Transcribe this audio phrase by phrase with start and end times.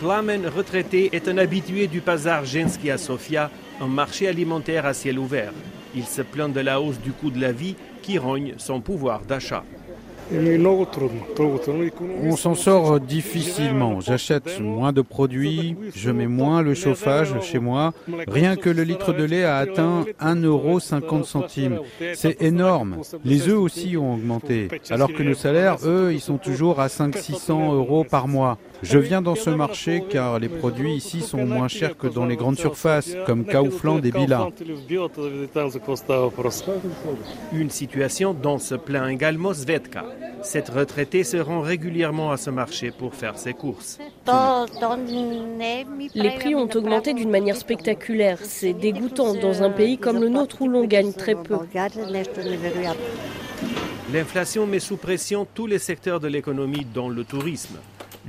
[0.00, 3.50] Plamen, retraité, est un habitué du Pazar Gensky à Sofia,
[3.80, 5.52] un marché alimentaire à ciel ouvert.
[5.92, 9.22] Il se plaint de la hausse du coût de la vie qui rogne son pouvoir
[9.22, 9.64] d'achat.
[12.22, 14.00] On s'en sort difficilement.
[14.00, 17.92] J'achète moins de produits, je mets moins le chauffage chez moi.
[18.26, 20.78] Rien que le litre de lait a atteint 1,50 euro.
[22.14, 22.98] C'est énorme.
[23.24, 24.68] Les œufs aussi ont augmenté.
[24.90, 28.58] Alors que nos salaires, eux, ils sont toujours à 500-600 euros par mois.
[28.82, 32.36] Je viens dans ce marché car les produits ici sont moins chers que dans les
[32.36, 34.48] grandes surfaces, comme Kaufland et Billa.
[37.52, 40.04] Une situation dont se plaint également Svetka.
[40.42, 43.98] Cette retraitée se rend régulièrement à ce marché pour faire ses courses.
[46.14, 48.38] Les prix ont augmenté d'une manière spectaculaire.
[48.42, 51.58] C'est dégoûtant dans un pays comme le nôtre où l'on gagne très peu.
[54.12, 57.76] L'inflation met sous pression tous les secteurs de l'économie, dont le tourisme.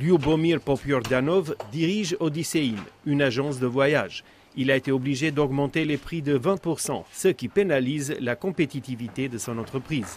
[0.00, 2.74] Lyubomir Popiordanov dirige Odyssein,
[3.06, 4.24] une agence de voyage.
[4.56, 9.38] Il a été obligé d'augmenter les prix de 20%, ce qui pénalise la compétitivité de
[9.38, 10.16] son entreprise.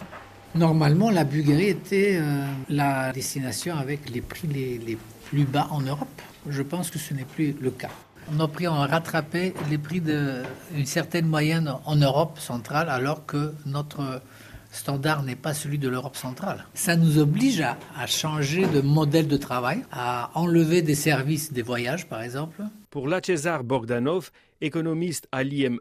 [0.54, 6.22] Normalement, la Bulgarie était euh, la destination avec les prix les, plus bas en Europe.
[6.48, 7.90] Je pense que ce n'est plus le cas.
[8.32, 14.22] Nos prix ont rattrapé les prix d'une certaine moyenne en Europe centrale, alors que notre
[14.70, 16.66] standard n'est pas celui de l'Europe centrale.
[16.74, 21.62] Ça nous oblige à, à, changer de modèle de travail, à enlever des services des
[21.62, 22.62] voyages, par exemple.
[22.90, 25.78] Pour Lachezar Bogdanov, économiste à l'IME,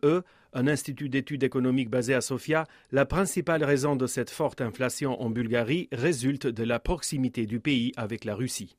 [0.54, 5.30] un institut d'études économiques basé à Sofia, la principale raison de cette forte inflation en
[5.30, 8.78] Bulgarie résulte de la proximité du pays avec la Russie.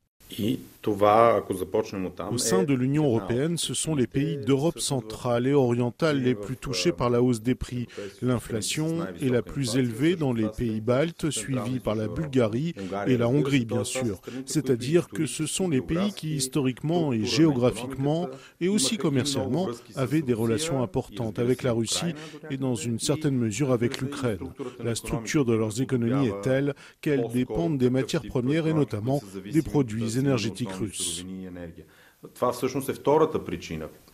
[2.31, 6.57] Au sein de l'Union européenne, ce sont les pays d'Europe centrale et orientale les plus
[6.57, 7.89] touchés par la hausse des prix.
[8.23, 12.75] L'inflation est la plus élevée dans les pays baltes, suivie par la Bulgarie
[13.07, 14.21] et la Hongrie, bien sûr.
[14.47, 18.29] C'est-à-dire que ce sont les pays qui, historiquement et géographiquement,
[18.61, 22.15] et aussi commercialement, avaient des relations importantes avec la Russie
[22.51, 24.53] et dans une certaine mesure avec l'Ukraine.
[24.83, 29.21] La structure de leurs économies est telle qu'elles dépendent des matières premières et notamment
[29.53, 31.25] des produits énergétique russe.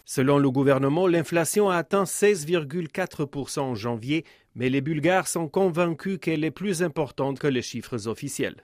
[0.04, 6.44] Selon le gouvernement, l'inflation a atteint 16,4% en janvier, mais les Bulgares sont convaincus qu'elle
[6.44, 8.62] est plus importante que les chiffres officiels.